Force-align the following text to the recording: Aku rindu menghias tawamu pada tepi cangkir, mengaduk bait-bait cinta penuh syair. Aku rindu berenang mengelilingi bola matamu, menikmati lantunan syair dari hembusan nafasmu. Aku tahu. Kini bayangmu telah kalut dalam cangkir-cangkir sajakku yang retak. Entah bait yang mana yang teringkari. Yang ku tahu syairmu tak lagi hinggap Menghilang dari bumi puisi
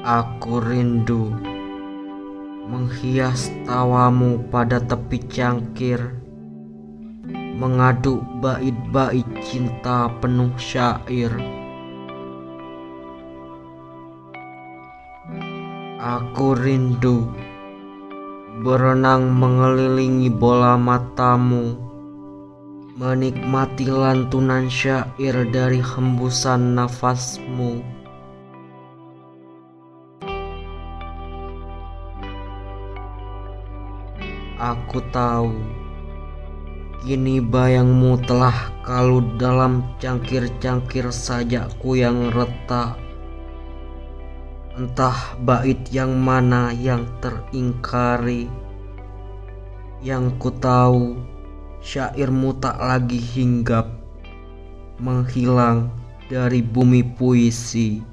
Aku 0.00 0.64
rindu 0.64 1.28
menghias 2.64 3.52
tawamu 3.68 4.40
pada 4.48 4.80
tepi 4.80 5.20
cangkir, 5.28 6.00
mengaduk 7.60 8.24
bait-bait 8.40 9.28
cinta 9.44 10.08
penuh 10.24 10.56
syair. 10.56 11.28
Aku 16.00 16.56
rindu 16.56 17.28
berenang 18.64 19.36
mengelilingi 19.36 20.32
bola 20.32 20.80
matamu, 20.80 21.76
menikmati 22.96 23.84
lantunan 23.84 24.64
syair 24.72 25.44
dari 25.52 25.84
hembusan 25.84 26.72
nafasmu. 26.72 27.99
Aku 34.60 35.00
tahu. 35.08 35.56
Kini 37.00 37.40
bayangmu 37.40 38.20
telah 38.28 38.68
kalut 38.84 39.40
dalam 39.40 39.88
cangkir-cangkir 39.96 41.08
sajakku 41.08 41.96
yang 41.96 42.28
retak. 42.28 43.00
Entah 44.76 45.32
bait 45.40 45.80
yang 45.88 46.12
mana 46.20 46.76
yang 46.76 47.08
teringkari. 47.24 48.52
Yang 50.04 50.36
ku 50.36 50.52
tahu 50.52 51.16
syairmu 51.80 52.52
tak 52.60 52.76
lagi 52.76 53.16
hinggap 53.16 53.88
Menghilang 55.00 55.88
dari 56.28 56.60
bumi 56.60 57.00
puisi 57.16 58.04